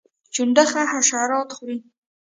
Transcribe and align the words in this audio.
چنډخه 0.33 0.81
حشرات 0.91 1.49
خوري 1.55 1.77